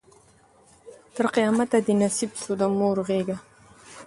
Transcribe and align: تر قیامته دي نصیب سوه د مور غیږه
تر 1.15 1.25
قیامته 1.35 1.77
دي 1.85 1.93
نصیب 2.01 2.31
سوه 2.41 2.55
د 2.59 2.61
مور 2.77 2.97
غیږه 3.07 3.37